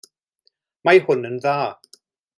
[0.89, 1.57] Mae hwn yn dda.